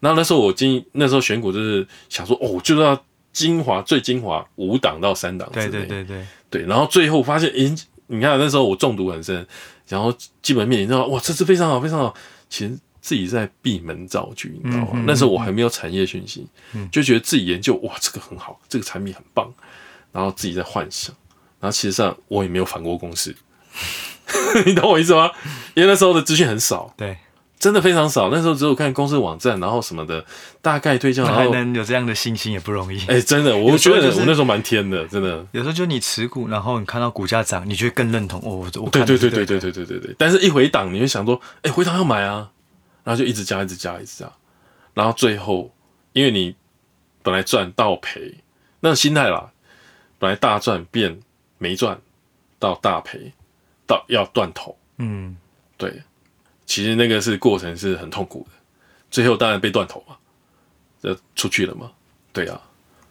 [0.00, 5.48] 然后那时候我经那时候选股就是想说，哦，就是要精华最精华五档到三档。
[5.52, 6.62] 对对对对对。
[6.66, 7.74] 然后最后发现，诶，
[8.10, 9.46] 你看那时候我中毒很深。
[9.88, 12.14] 然后基本面，你知道哇，这次非常好，非常好。
[12.48, 14.90] 其实自己在闭门造句，你知道吗？
[14.94, 19.52] 嗯嗯、那时候我还没有产业讯息，嗯、就觉得自己研究哇，这个很好，这个产品很棒，
[20.12, 21.12] 然后自己在幻想，
[21.58, 23.34] 然后其实上我也没有反过公司，
[24.64, 25.32] 你懂我意思吗？
[25.74, 27.18] 因为那时候的资讯很少，对。
[27.60, 30.24] 真的非常少，那时候只有看公司网站，然后什么的，
[30.62, 32.98] 大概推销，还能有这样的信心也不容易。
[33.02, 35.46] 哎、欸，真的， 我觉得我那时候蛮天的，真的。
[35.52, 38.40] 有时候就你持股，然后你看到股价涨，你就会更认同。
[38.40, 40.16] 哦，我对对对对对对对对对。
[40.16, 42.50] 但是一回档，你会想说，哎、欸，回档要买啊，
[43.04, 44.32] 然后就一直加，一直加，一直加，
[44.94, 45.70] 然后最后，
[46.14, 46.56] 因为你
[47.22, 48.36] 本来赚到赔，
[48.80, 49.50] 那个心态啦，
[50.18, 51.20] 本来大赚变
[51.58, 52.00] 没赚，
[52.58, 53.34] 到大赔，
[53.86, 54.74] 到要断头。
[54.96, 55.36] 嗯，
[55.76, 56.02] 对。
[56.70, 58.52] 其实那个是过程是很痛苦的，
[59.10, 60.14] 最后当然被断头嘛，
[61.02, 61.90] 就出去了嘛，
[62.32, 62.60] 对啊，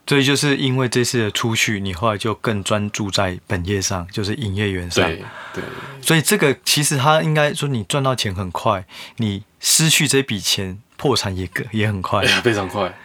[0.07, 5.21] 所以就是因为这次的出去，你后来就更专注在本业上，就是营业员上，对
[5.53, 5.63] 对。
[6.01, 8.85] 所以这个其实他应该说，你赚到钱很快，
[9.17, 12.97] 你失去这笔钱，破产也也很快，非常快。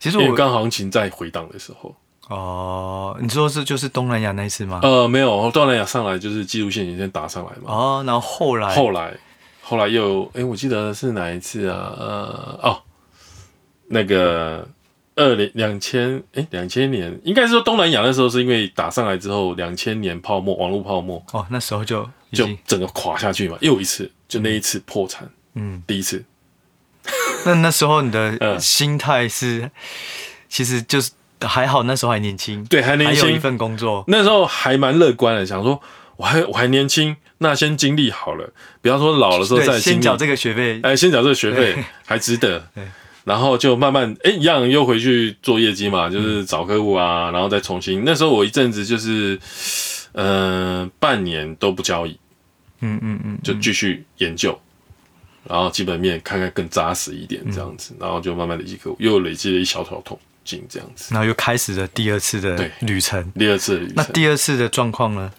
[0.00, 1.94] 其实我刚行情在回档的时候，
[2.26, 4.80] 哦，你说是就是东南亚那一次吗？
[4.82, 9.16] 呃，没有，东南亚上来就是技术线已经打上来嘛，哦，然后后来后来。
[9.62, 11.94] 后来又哎、欸，我记得是哪一次啊？
[11.98, 12.82] 呃哦，
[13.88, 14.68] 那个
[15.14, 26.24] 二零两千哎两千年，应该是说东南亚那时候是因为打上来之后，两千年泡沫网络泡沫哦，那时候就就整个垮下去嘛，又一次就那一次破产，嗯，第一次。
[27.46, 29.70] 那那时候你的 心态是，
[30.48, 35.80] 其实就是还好，那时候还年轻，对，还年轻，还有一份工作，那时候还蛮乐观的，想说
[36.16, 37.16] 我还我还年轻。
[37.38, 38.48] 那先经历好了，
[38.80, 42.64] 比方说老的时候再先缴这个学费，哎，先缴这个学费还值得，
[43.24, 48.04] 然后就慢慢哎一样又回去做业绩嘛，就是找客户啊，然后再重新。
[48.04, 49.36] 那时候我一阵子就是，
[50.12, 52.16] 嗯，半年都不交易，
[52.78, 54.56] 嗯嗯嗯，就继续研究，
[55.48, 63.94] 然后基本面看看更扎实一点这样子，然后就慢慢累积客户，又累积了一小条桶金这样子，然后又开始了第二次的旅程，第二次的旅程。
[63.96, 65.32] 那第二次的状况呢？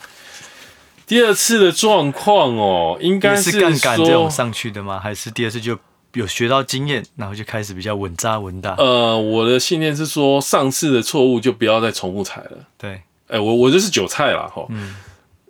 [1.05, 4.99] 第二次的状况哦，应该是杠杆这种上去的吗？
[4.99, 5.77] 还是第二次就
[6.13, 8.75] 有学到经验，然后就开始比较稳扎稳打？
[8.75, 12.57] 呃，我的信念是说，上次的错误就不要再重复踩了。
[12.77, 12.91] 对，
[13.27, 14.65] 哎、欸，我我就是韭菜啦哈。
[14.69, 14.95] 嗯，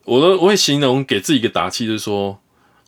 [0.06, 2.40] 我都我会形容给自己一个打气，就是说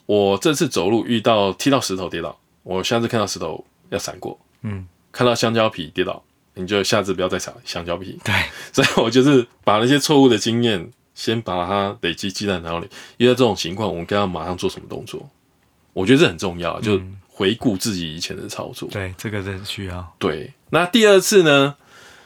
[0.06, 4.39] 我这次走路遇到踢到石头跌倒，我下次看到石头要闪过。
[4.63, 6.23] 嗯，看到香蕉皮跌倒，
[6.56, 8.17] 你就下次不要再踩香蕉皮。
[8.23, 8.34] 对，
[8.73, 10.89] 所以我就是把那些错误的经验。
[11.15, 15.28] 先把它累积记在脑里，遇到这种情况，我们该要马上做什么动作？
[15.93, 18.89] 我觉得这很重要，就回顾自己以前的操作。
[18.89, 20.13] 嗯、对，这个真需要。
[20.19, 21.75] 对，那第二次呢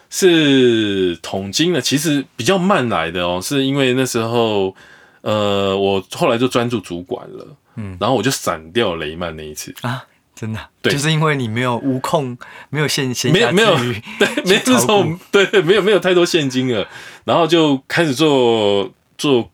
[0.10, 4.76] 是统金呢，其实比较慢来的哦，是因为那时候
[5.22, 10.04] 呃，我后来就专注主管了，嗯，然后我就闪掉雷曼那一次啊。
[10.40, 12.38] 真的，对，就是因为你没有无控，
[12.70, 13.76] 没有现现没有没有
[14.18, 16.88] 对，没有这种对，没有没有太多现金了，
[17.26, 19.52] 然后就开始做做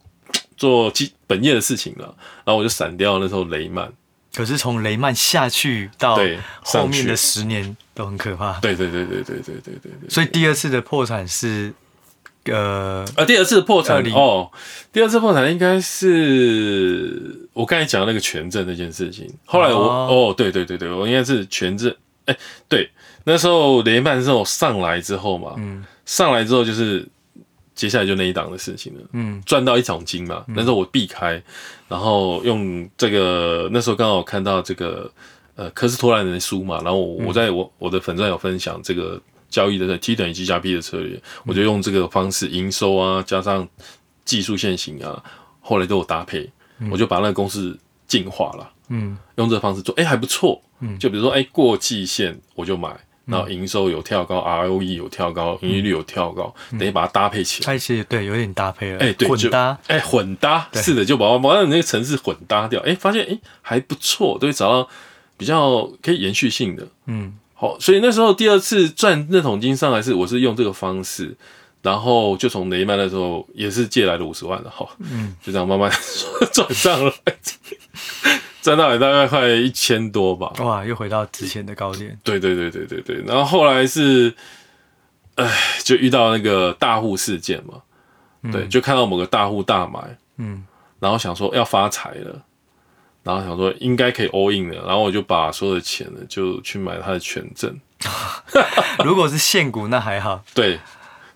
[0.55, 2.05] 做基本业的事情了，
[2.43, 3.91] 然后我就闪掉那时候雷曼。
[4.35, 6.19] 可是从雷曼下去到
[6.61, 8.59] 后面的十年都很可怕。
[8.59, 10.09] 对对对对对对对对对。
[10.09, 11.73] 所以第二次的破产是。
[12.45, 14.51] 呃，呃，第二次破产哦，
[14.93, 19.27] 第二次破产应该是我刚才讲的那个权证那件事情。
[19.45, 21.89] 后来我哦，哦，对对对对，我应该是权证，
[22.25, 22.89] 哎、欸，对，
[23.23, 27.07] 那时候联办之后上来之后嘛，嗯，上来之后就是
[27.73, 31.41] 接下来就那一档的事情了，嗯，赚到一场金嘛，那时候我避开，
[31.87, 35.11] 然后用这个那时候刚好看到这个
[35.55, 39.19] 呃科斯托兰的书嘛，然后我在我我的粉钻有分享这个。
[39.55, 43.65] 交易的 T 等于 G 加 P 的策略，我就用这个方式营收啊，加上
[44.25, 45.23] 技术线型啊，
[45.61, 46.51] 后来都有搭配，
[46.91, 47.73] 我就把那个公式
[48.05, 48.69] 进化了。
[48.89, 50.61] 嗯，用这个方式做，哎、欸，还不错。
[50.81, 57.77] 嗯，就比如说，哎、欸，过季线我就买，然后营收有跳高，ROE 有跳高，盈利率有跳高，等于把它搭配起来。
[57.77, 58.99] 其实对，有点搭配了。
[58.99, 59.79] 哎、欸，对，混搭。
[59.87, 62.81] 哎、欸，混搭，是的，就把把那个城市混搭掉。
[62.81, 64.89] 哎、欸，发现哎、欸、还不错，都会找到
[65.37, 66.85] 比较可以延续性的。
[67.05, 67.39] 嗯。
[67.57, 71.33] 好，所以那时候第二次赚那桶金上来是，我是用这个方式，
[71.81, 75.89] 然后就从雷曼那时候也是借来了五十万的哈，嗯，就这样慢慢
[76.51, 77.13] 赚上来，
[78.61, 84.35] 赚到也大概快一千多吧，哇，又回到之前的高点，对对对对对对，然后后来是，
[85.35, 85.49] 哎，
[85.81, 87.75] 就遇到那个大户事件嘛，
[88.43, 90.65] 嗯、对，就看到某个大户大买，嗯，
[90.99, 92.41] 然后想说要发财了。
[93.25, 97.75] 然后想说应该可以 all in 了，然后我就把所有的钱呢就去买他的权证。
[99.03, 100.43] 如果是现股那还好。
[100.53, 100.79] 对，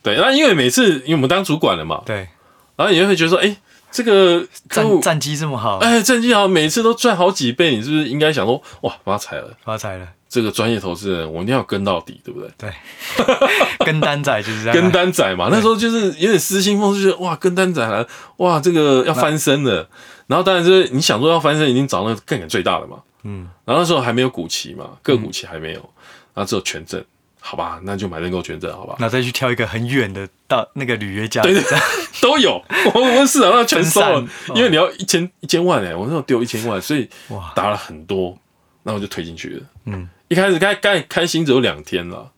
[0.04, 2.30] 对，那因为每次因为我们当主管了嘛，对，
[2.76, 3.58] 然后你就会觉得说，哎、欸，
[3.90, 10.08] 这个战战绩这么好，哎，战绩好，每次都赚好几倍，你是不是应该想说，哇，发财了，发财了？
[10.30, 12.52] 这个专业投资人，我一定要跟到底，对不对？
[12.56, 12.72] 对，
[13.84, 15.48] 跟单仔就是这样，跟单仔嘛。
[15.50, 18.06] 那时候就是有点失心疯，就觉得哇，跟单仔来，
[18.38, 19.90] 哇，这个要翻身了。
[20.30, 23.00] 然后当然就是你想说要翻身，已经找那个杠杆最大的嘛。
[23.24, 23.50] 嗯。
[23.66, 25.82] 然后那时候还没有股期嘛，个股期还没有，
[26.34, 27.04] 然后只有权证。
[27.42, 28.98] 好吧，那就买认购权证，好吧。
[29.00, 31.64] 那再去挑一个很远的到那个履约价，对对，
[32.22, 32.62] 都有。
[32.94, 38.38] 我我市场上全收了，因为你要一千一千万哎，我那时候丢一千万，所以哇，打了很多，
[38.84, 39.66] 然后我就推进去了。
[39.86, 42.30] 嗯，一开始开开开心只有两天了，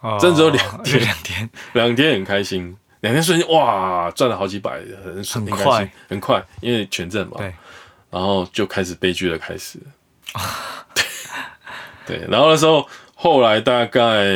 [0.00, 2.74] 哦，真的只有两天，两天，两天很开心，
[3.06, 7.38] 两天瞬间哇，赚了好几百，很很快，很快，因为权证嘛。
[7.38, 7.54] 对，
[8.10, 9.78] 然后就开始悲剧的开始。
[12.06, 12.86] 对，然后那时候。
[13.18, 14.26] 后来大概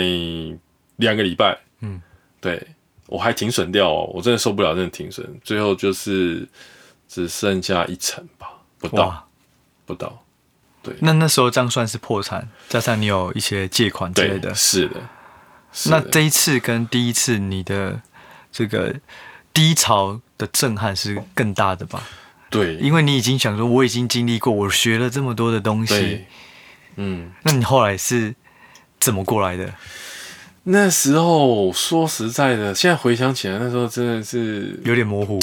[0.96, 2.00] 两个礼拜，嗯，
[2.40, 2.66] 对，
[3.08, 6.48] 我还停损掉哦，我真的受不了，真的停损，最后就是
[7.06, 9.28] 只剩下一成吧，不到，
[9.84, 10.24] 不到，
[10.82, 10.94] 对。
[11.00, 14.94] 那那时候这样算是破产，加上你有一些借款之类的，是的。
[15.70, 18.00] 是的，那这一次跟第一次你的
[18.52, 18.94] 这个
[19.52, 22.02] 低潮的震撼是更大的吧？
[22.50, 26.24] 对，因为你已经想说，我已经经历过，我学了这么多的东西，
[26.96, 28.34] 嗯，那你后来是？
[29.00, 29.72] 怎么过来的？
[30.64, 35.40] 那时候说实在的，现在回想起来，那时候真的是有点模糊，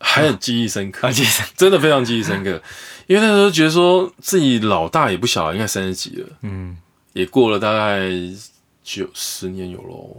[0.00, 2.60] 还很记忆深刻， 啊、记忆深刻真的非常记忆深刻。
[3.06, 6.76] 因为那时候觉得说自己老大也不小了，应该三十几了，嗯，
[7.12, 8.10] 也过了大概
[8.96, 10.16] 九十年有喽，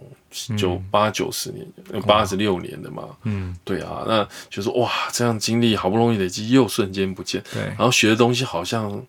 [0.56, 1.66] 九八九十年，
[2.06, 9.04] 八十六年的嘛，嗯，对啊，那就是哇，这样经历好不容易累积，又瞬间不见，对，然后学的东西好像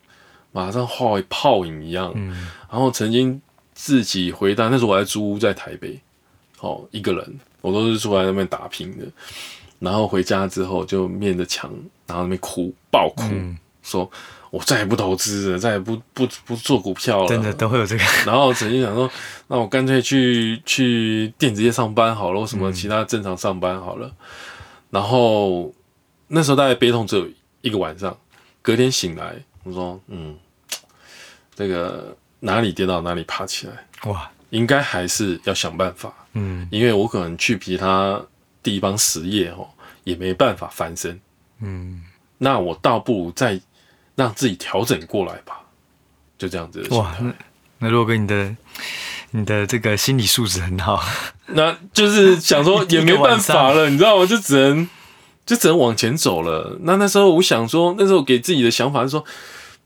[0.52, 3.40] 马上化为泡影一样，嗯，然后曾经。
[3.72, 5.98] 自己回到，那时候我还租屋在台北，
[6.58, 9.06] 哦，一个人，我都是住在那边打拼的。
[9.78, 11.72] 然后回家之后就面着墙，
[12.06, 14.10] 然后那边哭，爆哭，嗯、说
[14.50, 17.28] 我再也不投资了，再也不不不做股票了。
[17.28, 18.04] 真的都会有这个。
[18.26, 19.10] 然后曾经想说，
[19.48, 24.06] 那我干脆去去电子业上班好了，或什么其他正常上班好了。
[24.06, 24.14] 嗯、
[24.90, 25.72] 然后
[26.28, 27.28] 那时候大概悲痛只有
[27.60, 28.16] 一个晚上，
[28.62, 30.36] 隔天醒来，我说，嗯，
[31.54, 32.16] 这个。
[32.42, 34.26] 哪里跌倒哪里爬起来，哇！
[34.48, 38.18] 应该还是要想办法，嗯，因为我可能去其他
[38.62, 39.68] 地方实业哦，
[40.04, 41.20] 也没办法翻身，
[41.60, 42.02] 嗯，
[42.38, 43.60] 那我倒不如再
[44.20, 45.60] 让自己调整过来吧，
[46.38, 46.96] 就这样子的。
[46.96, 47.32] 哇，那
[47.78, 48.56] 那如果跟你的
[49.30, 51.02] 你的这个心理素质很好，
[51.46, 54.26] 那就是想说也没办法了， 你知道吗？
[54.26, 54.88] 就只能
[55.46, 56.78] 就只能往前走了。
[56.82, 59.24] 那那时候我想说，那时候给自己的想法是说。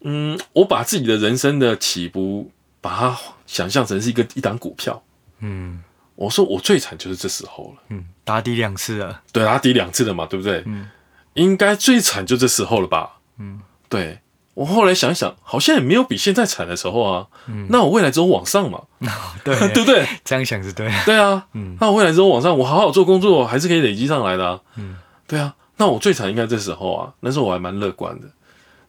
[0.07, 5.03] 嗯，我把自己的人生的起步，把它想象成是一个一档股票。
[5.39, 5.83] 嗯，
[6.15, 7.83] 我说我最惨就是这时候了。
[7.89, 9.23] 嗯，打底两次了。
[9.33, 10.63] 对，打底两次了嘛，对不对？
[10.67, 10.91] 嗯，
[11.33, 13.13] 应该最惨就这时候了吧？
[13.39, 14.19] 嗯，对。
[14.55, 17.27] 我后来想一想，好像也没有比现在惨的时候啊。
[17.47, 18.81] 嗯，那我未来只有往上嘛？
[19.45, 20.07] 对， 对不对？
[20.25, 20.91] 这样想是对。
[21.05, 21.47] 对啊。
[21.53, 24.61] 嗯，那我未来只有往上，我好好做工作，还是可以累积上来的啊。
[24.77, 25.55] 嗯，对啊。
[25.77, 28.29] 那我最惨应该这时候啊，那时候我还蛮乐观的。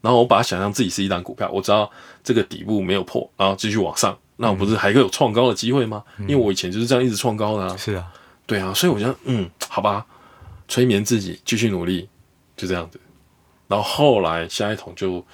[0.02, 1.90] 然后我把它想象自己是一档股票，我知道
[2.24, 6.04] 这个底部没有破，然后继续往上，那我不是还会有创高的机会吗？
[6.20, 7.76] 嗯、因为我以前就是这样一直创高的啊。
[7.76, 8.06] 是啊，
[8.46, 10.06] 对啊，所以我觉得，嗯，好吧，
[10.68, 12.08] 催眠自己继续努力，
[12.56, 13.00] 就这样子。
[13.68, 15.26] 然后后来下一桶就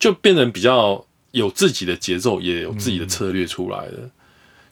[0.00, 4.10] 就变成比较有自己的节奏，也有自己的策略出来了，嗯、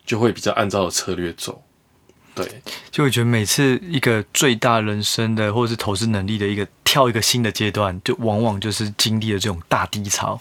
[0.04, 1.62] 就会比较按照策略走。
[2.34, 10.40] 对，就我觉得每次一个最大人生的或者是投资能力的一个跳一个新的阶段，就往往就是经历了这种大低潮，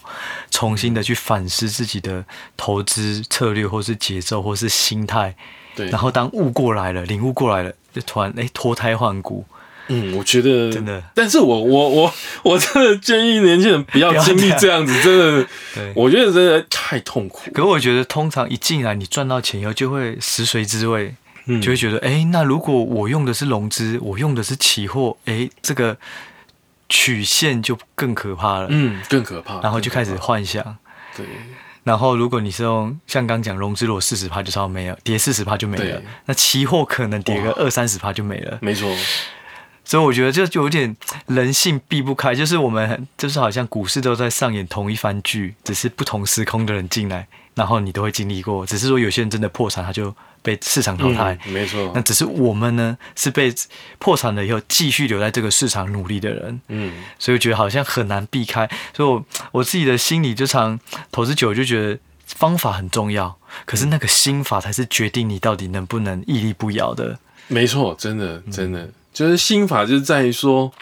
[0.50, 2.24] 重新的去反思自己的
[2.56, 5.34] 投资策略，或是节奏，或是心态。
[5.74, 9.44] 对，然后当悟过来了，领悟过来了，就突然哎脱胎换骨。
[9.88, 17.50] 嗯，我觉得真的，但是我我我我真的建议年轻人不要经历这样子，真的，对，我觉得真的太痛苦。
[17.52, 21.14] 可我觉得通常一进来你赚到钱以后，就会食髓知味。
[21.62, 25.96] 就会觉得，哎、欸，那如果我用的是融资，我用的是期货，哎、欸，这个
[26.90, 28.66] 曲线就更可怕了。
[28.68, 29.58] 嗯，更可怕。
[29.62, 30.76] 然后就开始幻想。
[31.16, 31.24] 对。
[31.84, 36.02] 然后如果你是用像刚讲融资，如果四十趴就差不多没了，跌四十趴就没了。
[36.26, 38.58] 那期货可能跌个二三十趴就没了。
[38.60, 38.86] 没错。
[39.88, 40.94] 所以我觉得这就有点
[41.28, 48.66] 人性避不开，就是我们就是好像股市都在上演同一番剧，只是不同时空的人进来，然后你都会经历过。
[48.66, 50.14] 只是说有些人真的破产，他就。
[50.40, 51.90] 被市场淘汰，嗯、没错。
[51.96, 53.52] 那只是我们呢，是被
[53.98, 56.60] 破产了以后继续留在这个市场努力的人。
[56.68, 58.66] 嗯，所以我觉得好像很难避开。
[58.94, 60.78] 所以我我自己的心里就常
[61.10, 63.36] 投资久，就觉得方法很重要，
[63.66, 67.18] 可是那个心法才是决定你到底能不能屹立不摇的。
[67.48, 68.88] 没错，真的真的。
[69.18, 70.72] 就是心法就是在于说，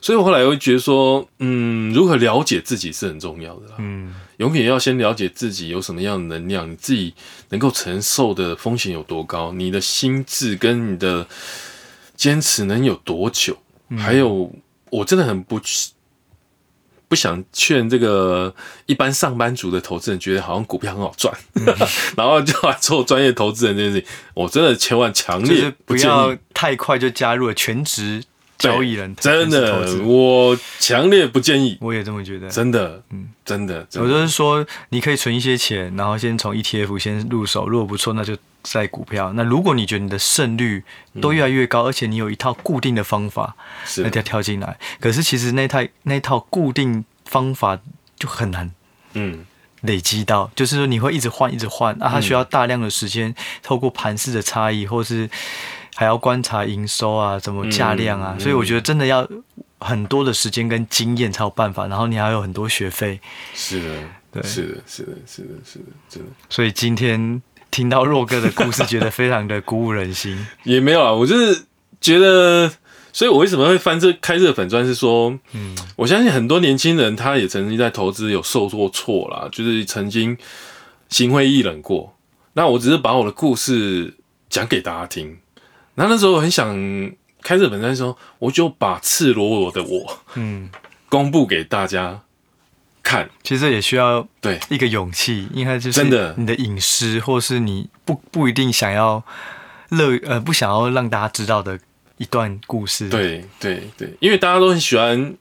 [0.00, 3.74] 所以我后来会觉得说，嗯，如何了解自己是很重要的啦。
[3.80, 7.12] 嗯，永远要先了解自己有什么样的能量，你自己
[7.50, 11.26] 能够承受的风险有多高，你的心智跟你的
[12.16, 13.54] 坚持能有多久，
[13.90, 14.50] 嗯、还有
[14.88, 15.60] 我真的很不。
[17.12, 18.54] 不想劝这个
[18.86, 21.66] 一般上班族的投资人，觉得好像股票很好赚，嗯、
[22.16, 28.24] 然后就来做专业投资人这件事情，我真的千万强烈不，不要太快就加入了全职
[28.56, 29.14] 交易人。
[29.16, 31.76] 真的，我强烈不建议。
[31.82, 32.48] 我也这么觉得。
[32.48, 33.86] 真的，嗯，真的。
[33.96, 38.34] 我就是说，你可以存一些钱，然后先从 ETF 先入手，如果不错，那就。
[38.62, 40.84] 在股票，那如果你觉得你的胜率
[41.20, 43.56] 都越来越高，嗯、而且你有一套固定的方法，
[43.98, 44.78] 那就要跳进来。
[45.00, 47.78] 可是其实那套那套固定方法
[48.16, 48.70] 就很难，
[49.14, 49.44] 嗯，
[49.80, 55.28] 累积到，就是说你会一直换，一直换啊，它需要大量的时间，透过盘势的差异，或是
[55.94, 59.28] 还要观察营收啊，怎么价量啊，嗯、所以我觉得真的要
[59.80, 63.20] 很多的时间跟经验才有办法，然后你还有很多学费，
[63.54, 66.28] 是的，对，是的，是的，是的，是的，真的。
[66.48, 67.42] 所以今天。
[67.72, 70.46] 听到若哥的故事，觉得非常的鼓舞人心。
[70.62, 71.64] 也没有啊，我就是
[72.00, 72.70] 觉得，
[73.12, 80.36] 所以我为什么会翻这开这个粉专，是说，嗯，我相信很多年轻人他也曾经在投资有受过挫啦，就是曾经
[81.08, 82.14] 心灰意冷过。
[82.52, 84.14] 那我只是把我的故事
[84.50, 85.38] 讲给大家听。
[85.94, 86.76] 那那时候我很想
[87.42, 90.68] 开这个粉专的时候，我就把赤裸裸的我，嗯，
[91.08, 92.20] 公布给大家。
[93.12, 99.22] 看，其实也需要对一个勇气，因为就是真的你的隐私，或是你不不一定想要
[99.90, 101.78] 乐呃不想要让大家知道的
[102.16, 103.10] 一段故事。
[103.10, 105.34] 对对对，因为大家都很喜欢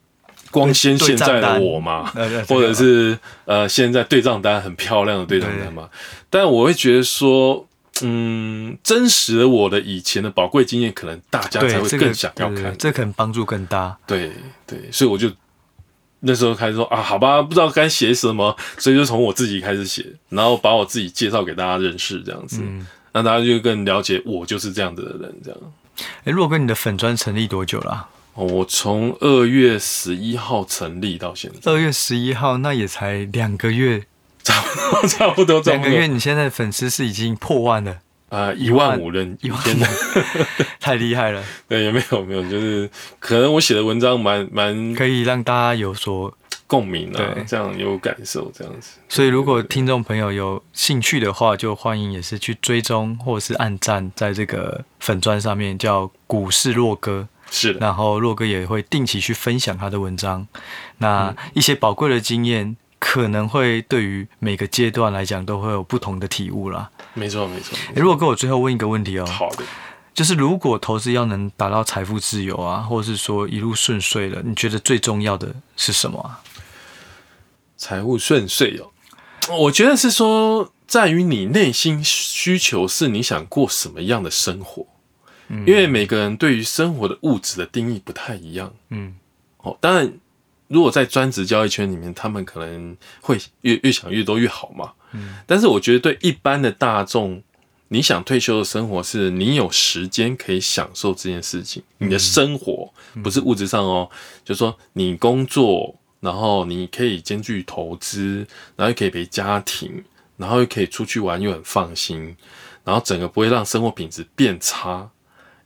[0.51, 2.11] 光鲜现在的我嘛，
[2.49, 5.89] 或者是呃现在对账单很漂亮的对账单嘛。
[6.29, 7.65] 但我会觉得说，
[8.01, 13.97] 嗯，真实的我的以前的宝贵经验，可能大家才会更想要看，这可能帮助更大。
[14.05, 14.31] 对
[14.67, 15.31] 对，所以我就。
[16.21, 25.59] 那时候开始说啊，好吧，不知道该写什么，所以就从我自己开始写，然后把我自己介绍给大家认识，这样子，嗯、让大家就更了解我就是这样子的人，这样。
[25.97, 28.09] 哎、欸，若哥，你的粉专成立多久了、啊？
[28.33, 31.71] 哦，我从二月十一号成立到现在。
[31.71, 34.05] 二月十一号，那也才两个月，
[34.41, 37.97] 差不多，差不多，两个月，你现在的粉丝是已经破万了。
[38.31, 39.59] 啊，一万五人，一万
[40.79, 41.43] 太厉害了。
[41.67, 46.33] 对，也没有没有，就是可能我写的文章蛮蛮可以让大家有所
[46.65, 48.99] 共鸣啊，对，这样有感受这样子。
[49.09, 57.81] 所以如果听众朋友有兴趣的话，就欢迎也是去追踪或者是按赞，在这个粉砖上面叫股市洛哥，是的。
[57.81, 60.47] 然后洛哥也会定期去分享他的文章，
[60.99, 62.77] 那一些宝贵的经验。
[63.03, 66.91] 可能会对于每个阶段来讲都会有不同的体悟啦。
[67.13, 67.77] 没错，没错。
[67.95, 69.63] 如果跟我最后问一个问题哦，好的，
[70.13, 76.41] 就是如果投资要能达到财富自由啊，或者是说一路顺遂了，你觉得最重要的是什么啊？
[77.77, 78.91] 财务顺遂哦，
[79.57, 84.85] 我觉得是说在于你内心需求是你想过什么样的生活，
[85.49, 89.15] 嗯，因为每个人对于生活的物质的定义不太一样，嗯，
[89.57, 90.13] 哦，当然。
[90.73, 94.93] 如果在专职交易圈里面，他们可能会越越想越多越好嘛。
[95.13, 97.41] 嗯，但是我觉得对一般的大众，
[97.89, 101.83] 你想退休的生活是你有时间可以享受这件事情。
[101.97, 102.93] 你的生活
[103.23, 104.09] 不是物质上哦，
[104.43, 110.03] 就是说你工作，然后你可以兼具投资，然后又可以陪家庭，
[110.37, 112.35] 然后又可以出去玩又很放心，
[112.83, 115.09] 然后整个不会让生活品质变差。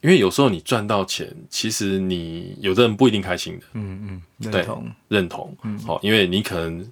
[0.01, 3.65] 因为有时候你赚到钱，其实你有的人不一定开心的。
[3.73, 5.57] 嗯嗯，认同认同。
[5.63, 6.91] 嗯，好，因为你可能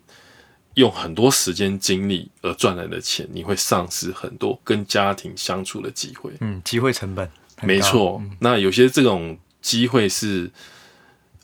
[0.75, 6.31] 用很多时间精力而赚来的钱，你会丧失很多跟家庭相处的机会。
[6.39, 7.29] 嗯，机会成本。
[7.61, 8.21] 没错。
[8.23, 10.51] 嗯，那有些这种机会是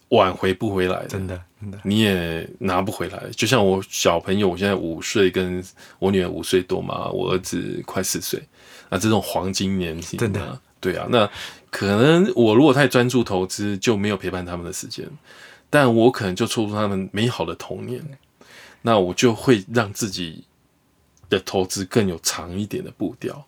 [0.09, 3.23] 挽回不回来的，真的真的，你也拿不回来。
[3.35, 5.63] 就像我小朋友，我现在五岁，跟
[5.99, 8.41] 我女儿五岁多嘛，我儿子快四岁，
[8.89, 10.59] 那这种黄金年纪，真的。
[10.81, 11.29] 对啊，那
[11.69, 15.05] 可能我如果太专注投资，就没有陪伴他们的时间，
[15.69, 18.01] 但我可能就错过他们美好的童年，
[18.81, 20.45] 那我就会让自己
[21.29, 23.45] 的投资更有长一点的步调，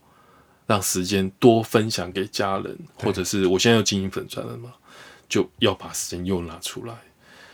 [0.67, 4.73] 让时间多分享给家人，或者是我现在要经营粉砖了嘛，
[5.29, 6.95] 就要把时间又拿出来。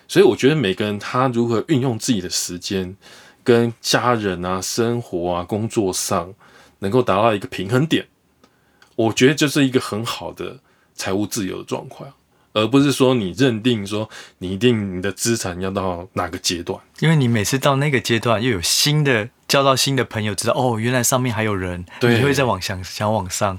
[0.07, 2.95] 所以我觉得每个人他如何运用自己的时间，
[3.43, 6.33] 跟家人啊、生活啊、工作上，
[6.79, 8.07] 能够达到一个平衡点。
[8.95, 10.59] 我觉得这是一个很好的
[10.95, 12.11] 财务自由的状况，
[12.57, 23.57] 而不是说你认定说你一定你的资产要到哪个阶段，因为你每次到那个阶段又有新的交到新的朋友，知道哦，原来上面还有人，对，你会再往想想往上，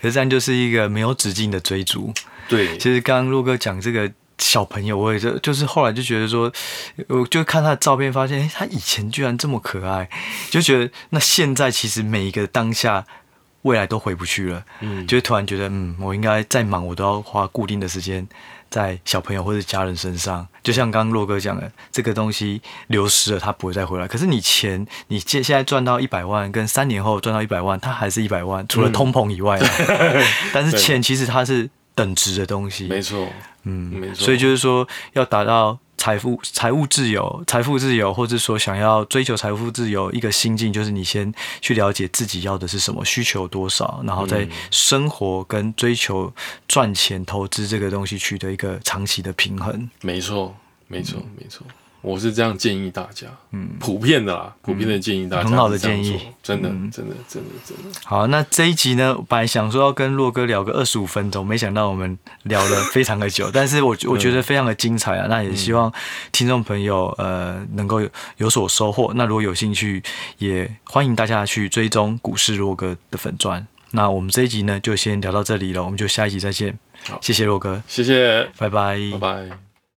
[0.00, 2.12] 可是这样就是一个没有止境的追逐。
[2.48, 6.52] 对，其实刚刚洛哥讲这个小朋友，我也就就是后来就觉得说，
[7.06, 10.10] 我就看他的照片，发现，哎，他以前居然这么可爱，
[10.50, 13.06] 就觉得那现在其实每一个当下。
[13.62, 18.26] 未来都回不去了，嗯，就会突然觉得，嗯，我应该再忙，我都要花固定的时间
[18.68, 20.46] 在小朋友或者家人身上。
[20.62, 24.08] 就像刚刚洛哥讲的，这个东西流失了，它不会再回来。
[24.08, 29.58] 可是你钱，你现现在赚到一百万，跟三年后赚到一百万，它还是一百万，除了通膨以外。
[29.58, 33.28] 嗯、 但是钱其实它是等值的东西，没错，
[33.62, 34.24] 嗯，没错。
[34.26, 35.78] 所以就是说，要达到。
[36.02, 46.34] 财富、财务自由、财富自由，或者说想要追求财富自由，一个心境就是你先去了解自己要的是什么，需求多少，然后在生活跟追求
[46.66, 49.88] 赚钱、投资这个东西取得一个长期的平衡。
[50.00, 50.52] 没错，
[50.88, 51.64] 没错，没错。
[52.02, 58.00] 我是这样建议大家，嗯，普遍的啦，普遍的建议大家，很好的建议，真的，真的，真的，真的。
[58.04, 65.26] 好，那这一集呢，本来想说要跟洛哥聊个二十五分钟，没想到我们聊了非常的久， 但是我我觉得非常的精彩啊。
[65.30, 65.92] 那也希望
[66.32, 69.12] 听众朋友呃能够有有所收获。
[69.14, 70.02] 那如果有兴趣，
[70.38, 73.64] 也欢迎大家去追踪股市洛哥的粉钻。
[73.92, 76.76] 那我们这一集呢，就先聊到这里了，我们就下一集再见。
[77.06, 79.71] 好，谢谢洛哥，谢谢，拜拜，拜拜。